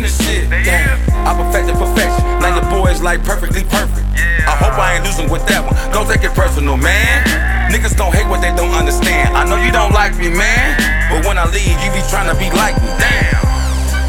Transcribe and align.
this 0.00 0.16
shit. 0.24 0.48
Damn, 0.48 0.96
I 1.28 1.36
perfected 1.36 1.76
perfection. 1.76 2.24
Like 2.40 2.56
the 2.56 2.66
boys 2.70 3.02
like 3.02 3.22
perfectly 3.24 3.64
perfect. 3.64 4.06
I 4.48 4.56
hope 4.56 4.78
I 4.78 4.96
ain't 4.96 5.04
losing 5.04 5.28
with 5.28 5.44
that 5.46 5.60
one. 5.60 5.76
Don't 5.92 6.08
take 6.08 6.24
it 6.24 6.32
personal, 6.32 6.76
man. 6.76 7.68
Niggas 7.68 7.96
gon' 7.96 8.12
hate 8.12 8.28
what 8.28 8.40
they 8.40 8.54
don't 8.56 8.72
understand. 8.72 9.36
I 9.36 9.44
know 9.44 9.60
you 9.60 9.72
don't 9.72 9.92
like 9.92 10.16
me, 10.16 10.28
man. 10.32 10.76
But 11.10 11.26
when 11.26 11.36
I 11.36 11.44
leave, 11.52 11.76
you 11.84 11.90
be 11.92 12.00
trying 12.08 12.32
to 12.32 12.36
be 12.40 12.48
like 12.56 12.76
me. 12.80 12.88
Damn. 12.96 13.61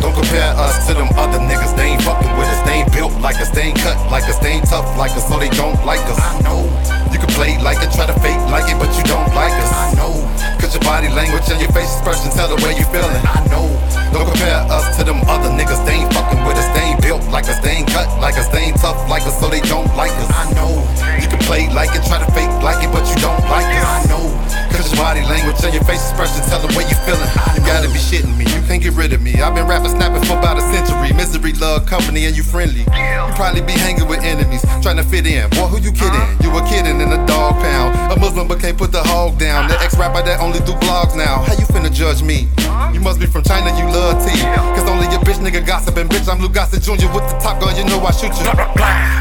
Don't 0.04 0.12
compare 0.12 0.52
us 0.60 0.84
to 0.88 0.94
them 0.94 1.08
other 1.16 1.40
niggas. 1.40 1.72
They 1.80 1.96
ain't 1.96 2.04
fucking 2.04 2.36
with 2.36 2.52
us. 2.52 2.60
They 2.68 2.84
ain't 2.84 2.92
built 2.92 3.16
like 3.24 3.40
us. 3.40 3.48
They 3.56 3.72
ain't 3.72 3.80
cut 3.80 3.96
like 4.12 4.28
us. 4.28 4.36
They 4.44 4.60
ain't 4.60 4.68
tough 4.68 4.84
like 5.00 5.16
us, 5.16 5.24
so 5.32 5.40
they 5.40 5.48
don't 5.56 5.80
like 5.88 6.04
us. 6.12 6.20
I 6.20 6.44
know. 6.44 6.68
You 7.08 7.24
can 7.24 7.32
play 7.32 7.56
like 7.64 7.80
it, 7.80 7.88
try 7.96 8.12
to 8.12 8.18
fake 8.20 8.44
like 8.52 8.68
it, 8.68 8.76
but 8.76 8.92
you 9.00 9.04
don't 9.08 9.32
like 9.32 9.56
us. 9.56 9.72
I 9.72 9.96
know. 9.96 10.12
Cause 10.60 10.76
your 10.76 10.84
body 10.84 11.08
language 11.08 11.48
and 11.48 11.56
your 11.64 11.72
face 11.72 11.88
expression 11.88 12.36
tell 12.36 12.52
the 12.52 12.60
way 12.60 12.76
you 12.76 12.84
feeling. 12.92 13.16
I 13.24 13.48
know. 13.48 13.64
Don't 14.12 14.28
compare 14.28 14.60
us 14.68 14.92
to 15.00 15.08
them 15.08 15.24
other 15.32 15.48
niggas. 15.48 15.80
They 15.88 16.04
ain't 16.04 16.12
fucking 16.12 16.44
with 16.44 16.60
us. 16.60 16.68
They 16.76 16.84
ain't 16.84 17.00
built 17.00 17.24
like 17.32 17.48
us. 17.48 17.64
They 17.64 17.80
ain't 17.80 17.88
cut 17.88 18.12
like 18.20 18.36
us. 18.36 18.52
They 18.52 18.76
ain't 18.76 18.84
tough 18.84 19.00
like 19.08 19.24
us, 19.24 19.40
so 19.40 19.48
they 19.48 19.64
don't 19.72 19.88
like 19.96 20.12
us. 20.20 20.28
I 20.36 20.52
know. 20.52 20.84
You 21.16 21.32
can 21.32 21.40
play 21.48 21.72
like 21.72 21.96
it, 21.96 22.04
try 22.04 22.20
to 22.20 22.28
fake 22.36 22.52
like 22.60 22.84
it, 22.84 22.92
but 22.92 23.08
you 23.08 23.16
don't 23.24 23.40
like 23.48 23.72
us. 23.72 23.88
I 23.88 24.04
know. 24.12 24.28
Cause 24.68 24.92
your 24.92 25.00
body 25.00 25.24
language 25.24 25.64
and 25.64 25.72
your 25.72 25.88
face 25.88 26.04
expression 26.12 26.44
tell 26.52 26.60
the 26.60 26.76
way 26.76 26.84
you 26.92 26.98
feeling. 27.08 27.32
You 27.56 27.64
gotta 27.64 27.88
be 27.88 28.04
shitting 28.04 28.36
me. 28.36 28.53
Get 28.84 29.00
rid 29.00 29.14
of 29.14 29.22
me. 29.22 29.32
I've 29.40 29.56
been 29.56 29.66
rapping 29.66 29.96
snapping 29.96 30.28
for 30.28 30.36
about 30.36 30.58
a 30.58 30.62
century. 30.76 31.16
Misery, 31.16 31.54
love, 31.54 31.86
company, 31.86 32.26
and 32.26 32.36
you 32.36 32.44
friendly. 32.44 32.84
You 32.84 33.32
probably 33.32 33.62
be 33.62 33.72
hanging 33.72 34.10
with 34.10 34.20
enemies, 34.20 34.60
trying 34.84 34.98
to 34.98 35.04
fit 35.08 35.26
in. 35.26 35.50
Boy, 35.52 35.72
who 35.72 35.80
you 35.80 35.94
kidding? 35.94 36.20
You 36.44 36.52
a 36.52 36.60
kidding 36.68 37.00
in 37.00 37.08
a 37.08 37.26
dog 37.26 37.56
pound. 37.64 37.96
A 38.12 38.20
Muslim 38.20 38.46
but 38.46 38.60
can't 38.60 38.78
put 38.78 38.92
the 38.92 39.02
hog 39.02 39.40
down. 39.40 39.70
The 39.70 39.80
ex 39.80 39.96
rapper 39.98 40.22
that 40.28 40.42
only 40.42 40.60
do 40.68 40.76
vlogs 40.84 41.16
now. 41.16 41.48
How 41.48 41.56
you 41.56 41.64
finna 41.72 41.94
judge 41.94 42.22
me? 42.22 42.50
You 42.92 43.00
must 43.00 43.22
be 43.22 43.26
from 43.26 43.44
China, 43.44 43.72
you 43.80 43.88
love 43.88 44.20
tea. 44.20 44.44
Cause 44.76 44.83
nigga 45.44 45.60
gossiping. 45.66 46.08
Bitch, 46.08 46.32
I'm 46.32 46.40
Lou 46.40 46.48
Gossett 46.48 46.82
Jr. 46.82 47.12
with 47.12 47.28
the 47.28 47.38
top 47.44 47.60
gun, 47.60 47.76
you 47.76 47.84
know 47.84 48.00
I 48.00 48.12
shoot 48.16 48.32
you. 48.32 48.48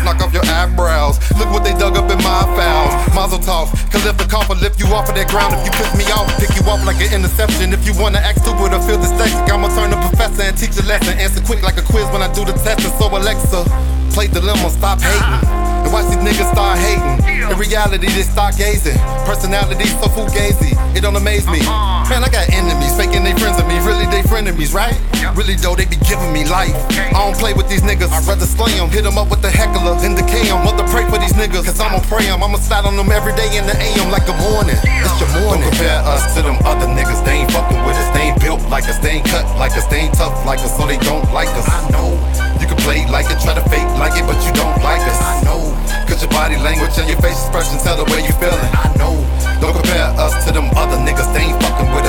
Knock 0.06 0.22
off 0.22 0.32
your 0.32 0.46
eyebrows. 0.46 1.18
Look 1.34 1.50
what 1.50 1.64
they 1.66 1.74
dug 1.74 1.98
up 1.98 2.08
in 2.10 2.18
my 2.22 2.46
files. 2.54 2.94
Mazel 3.14 3.42
tov. 3.42 3.74
Khalif 3.90 4.16
the 4.16 4.24
cough 4.30 4.48
lift 4.48 4.78
you 4.78 4.86
off 4.94 5.08
of 5.08 5.14
that 5.18 5.28
ground. 5.28 5.54
If 5.58 5.66
you 5.66 5.72
piss 5.74 5.90
me 5.98 6.06
off, 6.14 6.30
pick 6.38 6.54
you 6.54 6.62
off 6.70 6.86
like 6.86 7.02
an 7.02 7.12
interception. 7.12 7.74
If 7.74 7.84
you 7.86 7.92
wanna 7.98 8.18
act 8.18 8.40
stupid 8.40 8.70
or 8.70 8.80
feel 8.86 8.98
dyslexic, 9.02 9.50
I'ma 9.50 9.68
turn 9.74 9.90
the 9.90 9.98
professor 9.98 10.42
and 10.42 10.56
teach 10.56 10.78
a 10.78 10.86
lesson. 10.86 11.18
Answer 11.18 11.42
quick 11.42 11.62
like 11.62 11.76
a 11.76 11.82
quiz 11.82 12.06
when 12.14 12.22
I 12.22 12.32
do 12.32 12.44
the 12.46 12.54
testing. 12.54 12.94
So 12.98 13.10
Alexa, 13.10 13.66
play 14.14 14.28
dilemma, 14.28 14.70
stop 14.70 15.02
hating. 15.02 15.71
Watch 15.92 16.08
these 16.08 16.24
niggas 16.24 16.48
start 16.48 16.80
hating. 16.80 17.20
In 17.52 17.58
reality, 17.60 18.08
they 18.08 18.24
start 18.24 18.56
gazing. 18.56 18.96
Personality 19.28 19.84
so 20.00 20.08
fugazi, 20.08 20.72
it 20.96 21.04
don't 21.04 21.14
amaze 21.14 21.44
me. 21.44 21.60
Uh-huh. 21.60 22.08
Man, 22.08 22.24
I 22.24 22.32
got 22.32 22.48
enemies, 22.48 22.96
faking 22.96 23.20
they 23.20 23.36
friends 23.36 23.60
of 23.60 23.68
me. 23.68 23.76
Really, 23.84 24.08
they 24.08 24.24
frenemies, 24.24 24.72
right? 24.72 24.96
Really, 25.36 25.60
though, 25.60 25.76
they 25.76 25.84
be 25.84 26.00
giving 26.08 26.32
me 26.32 26.48
life. 26.48 26.72
I 27.12 27.20
don't 27.20 27.36
play 27.36 27.52
with 27.52 27.68
these 27.68 27.84
niggas, 27.84 28.08
I'd 28.08 28.24
rather 28.24 28.48
slay 28.48 28.72
them. 28.80 28.88
Hit 28.88 29.04
them 29.04 29.20
up 29.20 29.28
with 29.28 29.44
the 29.44 29.52
heckler, 29.52 29.92
then 30.00 30.16
decay 30.16 30.48
them. 30.48 30.64
Mother 30.64 30.88
pray 30.88 31.04
for 31.12 31.20
these 31.20 31.36
niggas, 31.36 31.68
cause 31.68 31.76
I'ma 31.76 32.00
pray 32.08 32.24
them. 32.24 32.40
I'ma 32.40 32.56
slide 32.56 32.88
on 32.88 32.96
them 32.96 33.12
every 33.12 33.36
day 33.36 33.52
in 33.52 33.68
the 33.68 33.76
AM 33.76 34.08
like 34.08 34.24
a 34.32 34.36
morning. 34.48 34.80
It's 34.80 35.20
your 35.20 35.28
morning. 35.44 35.60
Don't 35.60 35.76
compare 35.76 36.00
us 36.08 36.32
to 36.32 36.40
them 36.40 36.56
other 36.64 36.88
niggas, 36.88 37.20
they 37.28 37.44
ain't 37.44 37.52
fucking 37.52 37.84
with 37.84 38.00
us. 38.00 38.08
They 38.16 38.32
ain't 38.32 38.40
built 38.40 38.64
like 38.72 38.88
us, 38.88 38.96
they 38.96 39.20
ain't 39.20 39.28
cut 39.28 39.44
like 39.60 39.76
us, 39.76 39.84
they 39.92 40.08
ain't 40.08 40.16
tough 40.16 40.32
like 40.48 40.64
us, 40.64 40.72
so 40.72 40.88
they 40.88 40.96
don't 41.04 41.28
like 41.36 41.52
us. 41.52 41.68
I 41.68 41.84
know. 41.92 42.51
You 42.62 42.70
can 42.70 42.78
play 42.86 43.02
like 43.10 43.26
it, 43.26 43.42
try 43.42 43.58
to 43.58 43.64
fake 43.66 43.90
like 43.98 44.14
it, 44.14 44.22
but 44.22 44.38
you 44.46 44.54
don't 44.54 44.78
like 44.86 45.02
us. 45.02 45.18
I 45.18 45.42
know. 45.42 45.74
Cause 46.06 46.22
your 46.22 46.30
body 46.30 46.54
language 46.62 46.94
and 46.94 47.10
your 47.10 47.18
face 47.18 47.34
expression 47.42 47.74
tell 47.82 47.98
the 47.98 48.06
way 48.06 48.22
you 48.22 48.30
feeling. 48.38 48.70
I 48.78 48.86
know. 48.94 49.18
Don't 49.58 49.74
compare 49.74 50.06
us 50.14 50.46
to 50.46 50.54
them 50.54 50.70
other 50.78 50.94
niggas. 51.02 51.26
They 51.34 51.50
ain't 51.50 51.58
fucking 51.58 51.90
with 51.90 52.01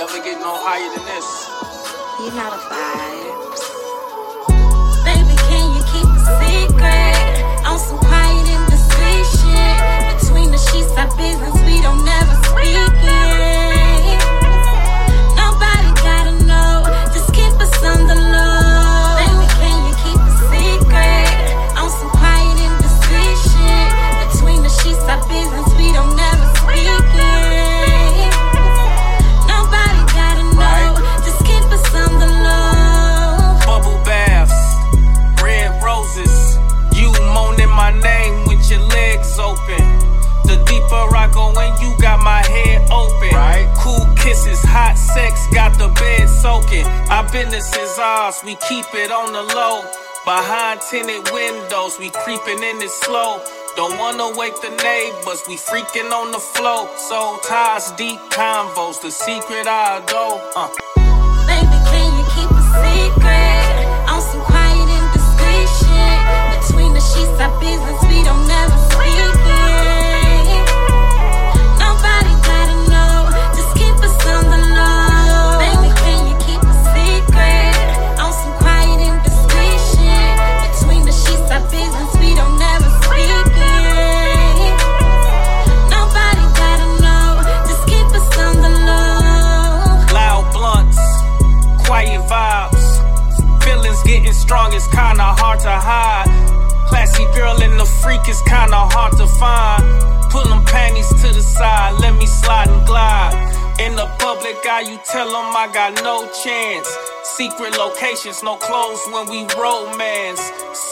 Never 0.00 0.16
get 0.24 0.40
no 0.40 0.56
higher 0.56 0.88
than 0.96 1.04
this. 1.04 1.28
You 2.24 2.32
know 2.32 2.48
the 2.48 2.60
vibes. 2.72 3.60
Baby, 5.04 5.36
can 5.44 5.76
you 5.76 5.84
keep 5.92 6.08
a 6.08 6.24
secret? 6.40 7.44
On 7.68 7.76
some 7.78 7.98
quiet 7.98 8.48
and 8.48 8.64
discreet 8.72 9.28
shit. 9.28 9.76
Between 10.16 10.52
the 10.52 10.60
sheets, 10.72 10.96
our 10.96 11.14
business, 11.20 11.52
we 11.68 11.82
don't 11.82 12.02
never 12.02 12.39
business 47.50 47.76
is 47.76 47.98
ours, 47.98 48.42
we 48.44 48.54
keep 48.68 48.86
it 48.94 49.10
on 49.10 49.32
the 49.32 49.42
low. 49.54 49.82
Behind 50.24 50.80
tinted 50.88 51.28
windows, 51.32 51.98
we 51.98 52.10
creeping 52.10 52.62
in 52.62 52.76
it 52.78 52.90
slow. 52.90 53.42
Don't 53.76 53.98
wanna 53.98 54.36
wake 54.38 54.54
the 54.62 54.70
neighbors, 54.70 55.42
we 55.48 55.56
freaking 55.56 56.10
on 56.12 56.30
the 56.30 56.38
flow. 56.38 56.86
Soul 56.96 57.38
ties, 57.38 57.90
deep 57.92 58.20
convos, 58.30 59.00
the 59.00 59.10
secret 59.10 59.66
I 59.66 59.98
adore. 59.98 60.38
Uh. 60.54 60.68
Baby, 61.50 61.78
can 61.90 62.08
you 62.18 62.24
keep 62.34 62.50
a 62.50 62.64
secret? 62.82 63.74
On 64.06 64.20
some 64.22 64.42
quiet 64.42 64.88
and 64.96 65.08
discreet 65.14 65.70
shit. 65.80 66.20
Between 66.54 66.92
the 66.94 67.02
sheets, 67.02 67.40
our 67.40 67.50
business, 67.58 68.09
strong, 94.50 94.72
it's 94.74 94.88
kinda 94.88 95.22
hard 95.38 95.60
to 95.60 95.70
hide. 95.70 96.26
Classy 96.88 97.24
girl 97.38 97.54
and 97.62 97.78
the 97.78 97.86
freak 98.02 98.28
is 98.28 98.42
kinda 98.42 98.82
hard 98.94 99.12
to 99.16 99.26
find. 99.38 99.84
Pull 100.32 100.42
them 100.42 100.64
panties 100.64 101.08
to 101.22 101.28
the 101.38 101.40
side, 101.40 101.92
let 102.00 102.14
me 102.16 102.26
slide 102.26 102.68
and 102.68 102.84
glide. 102.84 103.32
In 103.78 103.94
the 103.94 104.08
public 104.18 104.58
eye, 104.66 104.84
you 104.90 104.98
tell 105.12 105.28
them 105.30 105.54
I 105.54 105.68
got 105.68 106.02
no 106.02 106.16
chance. 106.42 106.88
Secret 107.38 107.78
locations, 107.78 108.42
no 108.42 108.56
clothes 108.56 109.02
when 109.12 109.24
we 109.32 109.40
romance. 109.54 110.42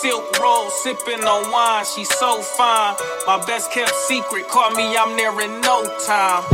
Silk 0.01 0.25
roll, 0.39 0.71
sipping 0.83 1.25
on 1.25 1.51
wine, 1.51 1.85
she's 1.85 2.13
so 2.23 2.41
fine. 2.41 2.95
My 3.27 3.39
best 3.45 3.73
kept 3.73 3.95
secret, 4.07 4.47
call 4.47 4.71
me, 4.71 4.97
I'm 4.97 5.17
there 5.17 5.37
in 5.47 5.61
no 5.63 5.77
time. 6.07 6.45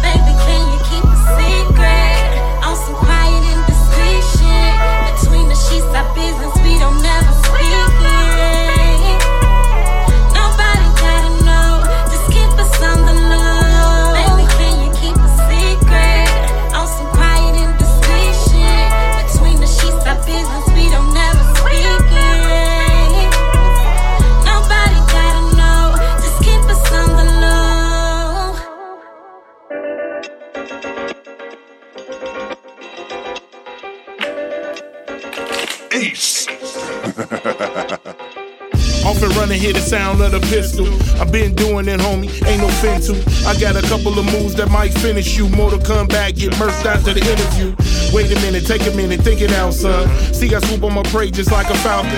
Baby, 0.00 0.32
can 0.44 0.62
you 0.72 0.78
keep 0.88 1.04
a 1.04 1.16
secret? 1.36 1.65
Sheets, 5.76 5.94
our 5.94 6.14
business, 6.14 6.55
Off 35.96 36.04
and 39.22 39.34
running, 39.36 39.58
hear 39.58 39.72
the 39.72 39.80
sound 39.80 40.20
of 40.20 40.30
the 40.32 40.40
pistol. 40.50 40.86
I've 41.18 41.32
been 41.32 41.54
doing 41.54 41.88
it, 41.88 42.00
homie, 42.00 42.28
ain't 42.46 42.60
no 42.60 42.68
fin 42.68 43.00
to. 43.08 43.14
I 43.48 43.58
got 43.58 43.82
a 43.82 43.82
couple 43.88 44.18
of 44.18 44.26
moves 44.26 44.54
that 44.56 44.70
might 44.70 44.92
finish 44.92 45.38
you. 45.38 45.48
More 45.48 45.70
to 45.70 45.78
come 45.78 46.06
back, 46.06 46.34
get 46.34 46.58
merced 46.58 46.84
after 46.84 47.14
the 47.14 47.20
interview. 47.20 47.74
Wait 48.12 48.30
a 48.30 48.40
minute, 48.40 48.66
take 48.66 48.86
a 48.86 48.96
minute, 48.96 49.20
think 49.20 49.40
it 49.40 49.52
out, 49.52 49.74
son. 49.74 50.08
See, 50.32 50.54
I 50.54 50.60
swoop 50.60 50.84
on 50.84 50.94
my 50.94 51.02
prey 51.04 51.30
just 51.30 51.52
like 51.52 51.68
a 51.68 51.76
falcon. 51.78 52.12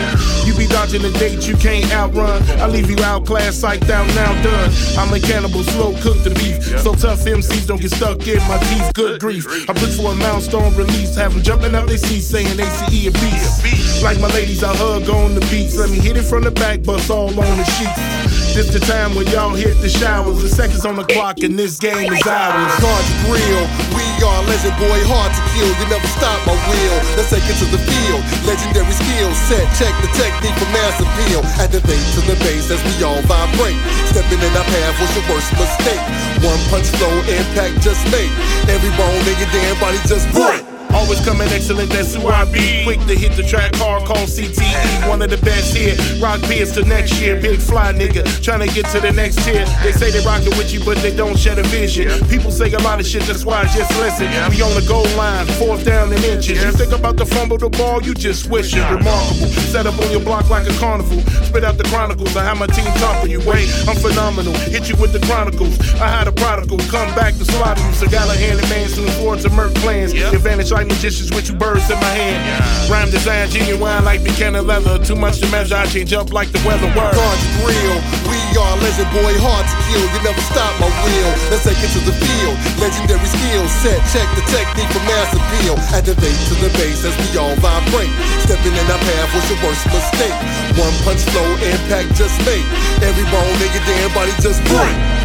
You 0.47 0.57
be 0.57 0.67
dodging 0.67 1.03
the 1.03 1.11
date 1.19 1.47
you 1.47 1.57
can't 1.57 1.91
outrun. 1.93 2.43
I 2.61 2.67
leave 2.67 2.91
you 2.91 2.97
outclassed, 3.05 3.63
psyched 3.63 3.91
out, 3.91 4.07
now 4.15 4.33
done. 4.43 4.71
I'm 4.99 5.13
a 5.13 5.21
cannibal, 5.21 5.63
slow 5.65 5.93
cook 6.01 6.23
the 6.23 6.31
beef. 6.31 6.63
So 6.81 6.95
tough 6.95 7.25
MCs 7.25 7.67
don't 7.67 7.81
get 7.81 7.93
stuck 7.93 8.27
in 8.27 8.39
my 8.49 8.59
teeth, 8.59 8.93
good 8.95 9.21
grief. 9.21 9.47
I 9.69 9.73
push 9.73 9.97
for 9.97 10.13
a 10.13 10.15
milestone 10.15 10.75
release, 10.77 11.17
have 11.17 11.35
them 11.35 11.43
jumping 11.43 11.75
out 11.75 11.89
they 11.89 11.97
seats 11.97 12.27
saying 12.27 12.59
ACE 12.61 13.07
a 13.07 13.11
beast. 13.11 14.03
Like 14.03 14.21
my 14.21 14.29
ladies, 14.29 14.63
I 14.63 14.75
hug 14.75 15.09
on 15.09 15.35
the 15.35 15.41
beats. 15.51 15.77
Let 15.77 15.91
me 15.91 15.99
hit 15.99 16.17
it 16.17 16.23
from 16.23 16.45
the 16.45 16.51
back, 16.51 16.83
bust 16.83 17.11
all 17.11 17.29
on 17.29 17.57
the 17.57 17.65
sheets. 17.65 18.29
This 18.55 18.73
the 18.73 18.81
time 18.81 19.15
when 19.15 19.27
y'all 19.29 19.55
hit 19.55 19.81
the 19.81 19.89
showers. 19.89 20.43
The 20.43 20.49
seconds 20.49 20.85
on 20.85 20.97
the 20.97 21.05
clock 21.05 21.41
and 21.41 21.59
this 21.59 21.79
game 21.79 22.13
is 22.13 22.27
ours. 22.27 22.81
God's 22.81 23.31
real. 23.31 23.63
We 23.95 24.08
legend, 24.27 24.75
boy, 24.81 24.99
hard 25.07 25.31
to 25.31 25.43
kill. 25.55 25.69
You 25.69 25.87
never 25.87 26.09
stop 26.19 26.39
my 26.49 26.57
wheel. 26.67 26.97
Let's 27.15 27.31
take 27.31 27.45
it 27.47 27.57
to 27.63 27.67
the 27.71 27.79
field. 27.79 28.23
Legendary 28.43 28.91
skill 28.91 29.31
set. 29.47 29.67
Check 29.79 29.95
the 30.03 30.11
technique 30.19 30.57
for 30.59 30.71
mass 30.75 30.99
appeal. 30.99 31.45
Activate 31.61 32.07
to 32.19 32.21
the 32.27 32.37
base 32.43 32.71
as 32.71 32.81
we 32.83 32.93
all 33.05 33.21
vibrate. 33.29 33.79
Stepping 34.11 34.41
in 34.43 34.53
our 34.57 34.67
path 34.67 34.95
was 34.99 35.11
your 35.15 35.27
worst 35.31 35.51
mistake. 35.55 36.03
One 36.43 36.61
punch 36.73 36.89
flow, 36.99 37.15
impact 37.31 37.81
just 37.85 38.03
made. 38.11 38.33
Every 38.67 38.91
bone 38.99 39.25
in 39.29 39.37
your 39.39 39.51
damn 39.55 39.79
body 39.79 40.01
just 40.09 40.27
break. 40.35 40.68
Always 40.95 41.21
coming 41.25 41.49
excellent, 41.49 41.91
that's 41.91 42.15
who 42.15 42.27
I 42.29 42.45
be. 42.51 42.85
Quick 42.85 43.01
to 43.07 43.15
hit 43.15 43.33
the 43.33 43.43
track, 43.43 43.75
hard 43.77 44.05
call 44.05 44.27
CTE. 44.27 45.09
One 45.09 45.23
of 45.23 45.31
the 45.31 45.39
best 45.39 45.77
here. 45.77 45.95
Rock 46.21 46.41
Pierce 46.43 46.73
to 46.73 46.85
next 46.85 47.21
year. 47.21 47.41
Big 47.41 47.61
fly 47.61 47.93
nigga, 47.93 48.25
trying 48.43 48.67
to 48.67 48.75
get 48.75 48.87
to 48.93 49.01
the 49.01 49.13
next 49.13 49.45
tier. 49.45 49.65
They 49.83 49.93
say 49.93 50.11
they 50.11 50.25
rockin' 50.25 50.57
with 50.57 50.73
you, 50.73 50.85
but 50.85 50.99
they 50.99 51.15
don't 51.15 51.39
share 51.39 51.55
the 51.55 51.63
vision. 51.65 52.09
People 52.29 52.51
say 52.51 52.73
a 52.73 52.79
lot 52.81 53.01
of 53.01 53.07
shit, 53.07 53.23
that's 53.23 53.45
why 53.45 53.61
I 53.61 53.65
just 53.65 53.91
listen. 54.01 54.27
We 54.51 54.63
on 54.63 54.75
the 54.75 54.85
goal 54.89 55.09
line, 55.17 55.47
fourth 55.59 55.85
down 55.85 56.13
and 56.13 56.25
inches. 56.25 56.63
You 56.63 56.73
think 56.73 56.93
about 56.93 57.17
the 57.17 57.27
fumble 57.27 57.59
the 57.59 57.69
ball, 57.69 58.03
you 58.03 58.15
just 58.15 58.49
wish 58.49 58.75
it. 58.75 58.85
Remarkable. 58.91 59.49
Set 59.69 59.87
up 59.87 59.99
on 60.01 60.11
your 60.11 60.21
block 60.21 60.49
like 60.49 60.67
a 60.67 60.75
carnival. 60.79 61.21
Spit 61.45 61.65
out 61.65 61.77
the 61.77 61.85
chronicles. 61.85 62.37
I 62.37 62.45
have 62.45 62.59
my 62.59 62.67
team 62.67 62.91
topping 62.99 63.31
you. 63.31 63.41
Wait, 63.41 63.69
I'm 63.87 63.97
phenomenal. 63.97 64.55
Hit 64.73 64.89
you 64.89 64.97
with 64.97 65.13
the 65.13 65.21
chronicles. 65.27 65.79
I 66.01 66.09
had 66.09 66.29
a 66.29 66.33
prodigal 66.33 66.79
come 66.91 67.15
back 67.15 67.35
to 67.35 67.45
slaughter 67.45 67.83
you. 67.87 67.93
So 67.93 68.09
got 68.09 68.29
a 68.29 68.39
hand 68.39 68.61
in 68.61 68.69
man 68.69 68.89
soon 68.89 69.09
forward 69.21 69.41
to 69.41 69.51
murk 69.51 69.75
plans. 69.77 70.13
Advantage 70.13 70.73
like 70.79 70.87
magicians 70.87 71.35
with 71.35 71.43
two 71.43 71.59
birds 71.59 71.91
in 71.91 71.99
my 71.99 72.15
hand. 72.15 72.39
Rhyme 72.87 73.11
design 73.11 73.51
genuine 73.51 74.07
like 74.07 74.23
Buchanan 74.23 74.63
leather. 74.63 74.95
Too 75.03 75.19
much 75.19 75.43
to 75.43 75.47
measure, 75.51 75.75
I 75.75 75.91
change 75.91 76.15
up 76.15 76.31
like 76.31 76.55
the 76.55 76.63
weather. 76.63 76.87
Word. 76.95 77.19
God's 77.19 77.47
real. 77.67 77.99
We 78.31 78.39
are 78.55 78.79
legend, 78.79 79.11
boy, 79.11 79.35
hard 79.43 79.67
to 79.67 79.77
kill. 79.91 80.07
You 80.07 80.21
never 80.23 80.39
stop 80.47 80.71
my 80.79 80.87
wheel. 81.03 81.31
Let's 81.51 81.67
take 81.67 81.83
it 81.83 81.91
to 81.99 82.01
the 82.07 82.15
field. 82.15 82.55
Legendary 82.79 83.27
skill 83.27 83.67
set. 83.83 83.99
Check 84.15 84.31
the 84.39 84.45
technique 84.55 84.87
for 84.95 85.03
mass 85.03 85.35
appeal. 85.35 85.75
Activate 85.91 86.39
to 86.47 86.55
the 86.63 86.71
base 86.79 87.03
as 87.03 87.15
we 87.27 87.35
all 87.35 87.59
vibrate. 87.59 88.15
Stepping 88.47 88.71
in 88.71 88.87
our 88.87 89.03
path 89.03 89.35
was 89.35 89.45
your 89.51 89.59
worst 89.67 89.83
mistake. 89.91 90.39
One 90.79 90.95
punch 91.03 91.27
flow, 91.35 91.49
impact 91.59 92.15
just 92.15 92.39
made. 92.47 92.63
Every 93.03 93.27
bone 93.35 93.55
nigga, 93.59 93.83
damn 93.83 94.15
body 94.15 94.31
just 94.39 94.63
break. 94.71 95.18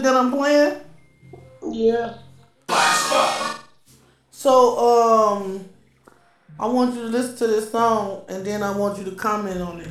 Music 0.00 0.12
that 0.12 0.16
I'm 0.16 0.32
playing? 0.32 0.80
Yeah. 1.72 2.18
So 4.30 4.78
um 4.78 5.68
I 6.58 6.66
want 6.66 6.94
you 6.94 7.02
to 7.02 7.08
listen 7.08 7.36
to 7.38 7.46
this 7.46 7.70
song 7.70 8.24
and 8.28 8.44
then 8.44 8.62
I 8.62 8.76
want 8.76 8.98
you 8.98 9.04
to 9.04 9.12
comment 9.12 9.60
on 9.60 9.80
it. 9.80 9.88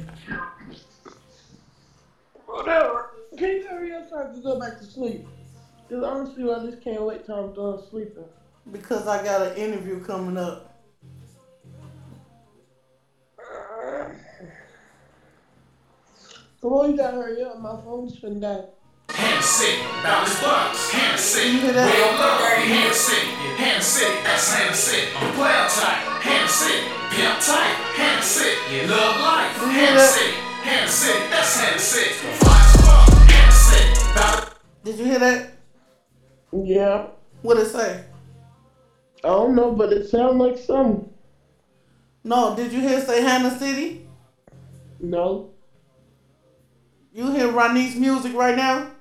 Whatever. 2.45 3.11
Can 3.38 3.50
you 3.50 3.67
hurry 3.67 3.94
up 3.94 4.09
so 4.09 4.19
I 4.19 4.23
can 4.31 4.41
go 4.41 4.59
back 4.59 4.79
to 4.79 4.85
sleep? 4.85 5.27
Because 5.88 6.03
honestly, 6.03 6.44
I 6.51 6.65
just 6.65 6.83
can't 6.83 7.01
wait 7.03 7.25
till 7.25 7.35
I'm 7.35 7.53
done 7.53 7.81
sleeping. 7.89 8.25
Because 8.71 9.07
I 9.07 9.23
got 9.23 9.41
an 9.47 9.57
interview 9.57 10.03
coming 10.03 10.38
up. 10.38 10.65
Come 16.61 16.73
on, 16.73 16.91
you 16.91 16.97
gotta 16.97 17.17
hurry 17.17 17.41
up. 17.41 17.59
My 17.59 17.81
phone's 17.81 18.19
finna 18.19 18.41
die. 18.41 18.79
Hand 19.19 19.44
City, 19.44 19.83
Dallas 20.01 20.42
Bucks, 20.42 20.92
Hand 20.92 21.19
City, 21.19 21.50
You 21.50 21.60
hear 21.60 21.74
that? 21.74 21.92
Real 21.92 22.16
Love, 22.16 22.39
Hand 22.39 22.95
City, 22.95 23.27
Hand 23.60 23.83
City, 23.83 24.16
that's 24.24 24.54
Hand 24.54 24.75
City, 24.75 25.12
Player 25.36 25.68
Type, 25.68 26.04
Hand 26.24 26.50
City, 26.50 26.88
Pimp 27.12 27.39
Type, 27.44 27.75
Hand 28.00 28.24
City, 28.24 28.88
Love 28.88 29.16
Life, 29.19 29.56
You 29.60 29.68
Hand? 29.75 30.00
City, 30.00 30.31
Hand 30.63 30.89
City, 30.89 31.19
that's 31.30 31.60
Hand 31.60 31.80
City, 31.80 32.13
Fly 32.39 32.62
Spark, 32.74 33.10
Hand 33.27 33.54
City, 33.54 34.56
Did 34.83 35.00
you 35.00 35.06
hear 35.06 35.19
that? 35.19 35.51
Yeah. 36.51 37.07
What 37.42 37.57
it 37.57 37.68
say? 37.68 38.04
I 39.24 39.27
don't 39.27 39.56
know, 39.56 39.71
but 39.71 39.92
it 39.92 40.07
sounds 40.07 40.36
like 40.38 40.57
something. 40.57 41.10
No, 42.24 42.56
did 42.56 42.71
you 42.71 42.80
hear 42.80 43.01
say 43.01 43.21
Hannah 43.21 43.57
City? 43.57 44.07
No. 45.00 45.51
You 47.13 47.31
hear 47.31 47.50
Ronnie's 47.50 47.95
music 47.95 48.33
right 48.33 48.56
now? 48.56 48.92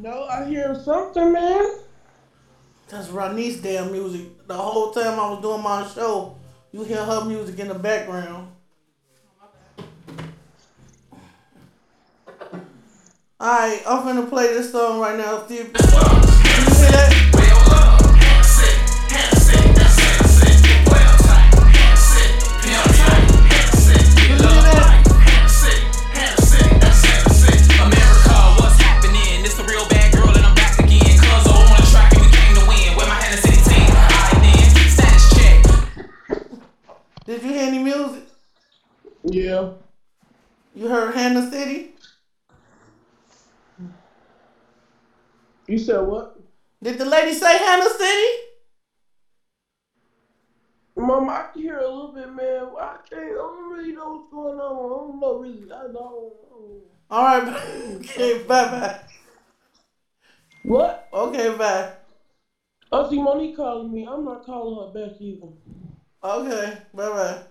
No, 0.00 0.26
I 0.26 0.44
hear 0.48 0.80
something, 0.84 1.32
man. 1.32 1.66
That's 2.88 3.08
Ronnie's 3.08 3.60
damn 3.60 3.90
music. 3.90 4.46
The 4.46 4.54
whole 4.56 4.92
time 4.92 5.18
I 5.18 5.30
was 5.30 5.42
doing 5.42 5.60
my 5.60 5.84
show, 5.88 6.36
you 6.70 6.84
hear 6.84 7.04
her 7.04 7.24
music 7.24 7.58
in 7.58 7.66
the 7.66 7.74
background. 7.74 8.52
Alright, 13.40 13.82
I'm 13.88 14.02
finna 14.04 14.28
play 14.28 14.46
this 14.48 14.70
song 14.70 15.00
right 15.00 15.18
now. 15.18 15.42
If 15.42 15.50
you 15.50 15.56
hear 15.56 15.72
that? 15.72 17.37
Did 37.28 37.42
you 37.42 37.50
hear 37.50 37.68
any 37.68 37.78
music? 37.78 38.22
Yeah. 39.22 39.72
You 40.74 40.88
heard 40.88 41.14
Hannah 41.14 41.50
City? 41.50 41.90
You 45.66 45.76
said 45.76 46.06
what? 46.06 46.40
Did 46.82 46.96
the 46.96 47.04
lady 47.04 47.34
say 47.34 47.58
Hannah 47.58 47.90
City? 47.90 48.28
Mom, 50.96 51.28
I 51.28 51.48
can 51.52 51.60
hear 51.60 51.76
a 51.76 51.86
little 51.86 52.12
bit, 52.14 52.32
man. 52.32 52.68
I 52.80 52.96
can't. 53.10 53.22
I 53.22 53.34
don't 53.34 53.76
really 53.76 53.92
know 53.92 54.08
what's 54.08 54.32
going 54.32 54.58
on. 54.58 54.72
I 54.72 54.88
don't 54.88 55.20
know 55.20 55.38
really. 55.38 55.70
I 55.70 55.82
don't. 55.82 55.92
know. 55.92 56.82
Alright, 57.10 57.62
okay, 57.96 58.42
bye 58.44 58.68
bye. 58.70 59.00
What? 60.62 61.10
Okay, 61.12 61.54
bye. 61.58 61.92
I 62.90 63.10
see 63.10 63.20
Monique 63.20 63.54
calling 63.56 63.92
me. 63.92 64.08
I'm 64.10 64.24
not 64.24 64.46
calling 64.46 64.94
her 64.94 65.08
back 65.08 65.20
either. 65.20 65.48
Okay, 66.22 66.78
bye 66.94 67.08
bye. 67.10 67.42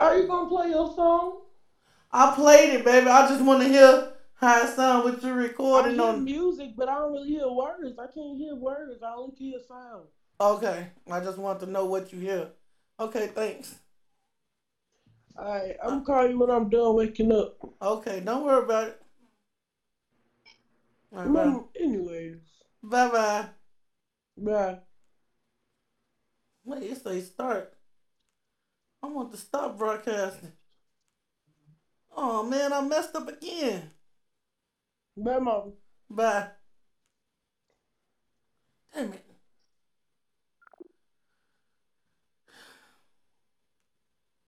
Are 0.00 0.16
you 0.16 0.26
gonna 0.26 0.48
play 0.48 0.70
your 0.70 0.94
song? 0.94 1.42
I 2.10 2.34
played 2.34 2.74
it, 2.74 2.84
baby. 2.84 3.08
I 3.08 3.28
just 3.28 3.44
want 3.44 3.62
to 3.62 3.68
hear 3.68 4.12
how 4.34 4.62
it 4.62 4.74
sound 4.74 5.04
with 5.04 5.22
you 5.22 5.32
I 5.72 5.86
recording 5.86 6.00
on. 6.00 6.24
music, 6.24 6.74
but 6.76 6.88
I 6.88 6.96
don't 6.96 7.12
really 7.12 7.28
hear 7.28 7.48
words. 7.48 7.98
I 7.98 8.06
can't 8.08 8.36
hear 8.36 8.56
words. 8.56 9.00
I 9.02 9.14
only 9.14 9.36
hear 9.36 9.60
sound. 9.68 10.08
Okay, 10.40 10.88
I 11.10 11.20
just 11.20 11.36
want 11.38 11.60
to 11.60 11.66
know 11.66 11.84
what 11.86 12.12
you 12.12 12.20
hear. 12.20 12.52
Okay, 12.98 13.28
thanks. 13.28 13.78
Alright, 15.38 15.76
I'm 15.82 16.04
calling 16.04 16.32
you 16.32 16.38
when 16.40 16.50
I'm 16.50 16.68
done 16.68 16.94
waking 16.94 17.32
up. 17.32 17.56
Okay, 17.80 18.20
don't 18.20 18.44
worry 18.44 18.64
about 18.64 18.88
it. 18.88 19.02
All 21.12 21.18
right, 21.22 21.32
bye. 21.32 21.56
Anyways, 21.80 22.62
Bye 22.82 23.08
bye. 23.10 23.50
bye. 24.36 24.80
Wait, 26.66 26.82
it 26.82 27.06
a 27.06 27.22
start. 27.22 27.72
I 29.02 29.06
want 29.06 29.30
to 29.30 29.38
stop 29.38 29.78
broadcasting. 29.78 30.52
Oh 32.16 32.42
man, 32.42 32.72
I 32.72 32.80
messed 32.80 33.14
up 33.14 33.28
again. 33.28 33.92
Bye, 35.16 35.38
mom. 35.40 35.74
Bye. 36.08 36.50
Damn 38.94 39.12
it. 39.12 39.25